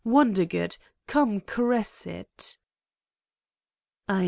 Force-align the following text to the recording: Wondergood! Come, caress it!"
Wondergood! 0.03 0.79
Come, 1.05 1.41
caress 1.41 2.07
it!" 2.07 2.57